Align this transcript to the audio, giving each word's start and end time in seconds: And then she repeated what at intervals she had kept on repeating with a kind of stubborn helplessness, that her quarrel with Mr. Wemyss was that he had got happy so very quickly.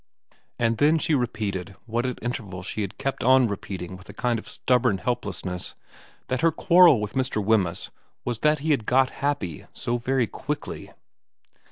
And 0.57 0.79
then 0.79 0.97
she 0.97 1.13
repeated 1.13 1.75
what 1.85 2.07
at 2.07 2.17
intervals 2.23 2.65
she 2.65 2.81
had 2.81 2.97
kept 2.97 3.23
on 3.23 3.45
repeating 3.47 3.95
with 3.95 4.09
a 4.09 4.13
kind 4.13 4.39
of 4.39 4.49
stubborn 4.49 4.97
helplessness, 4.97 5.75
that 6.27 6.41
her 6.41 6.51
quarrel 6.51 6.99
with 6.99 7.13
Mr. 7.13 7.37
Wemyss 7.39 7.91
was 8.25 8.39
that 8.39 8.61
he 8.65 8.71
had 8.71 8.87
got 8.87 9.11
happy 9.11 9.67
so 9.73 9.97
very 9.99 10.25
quickly. 10.25 10.89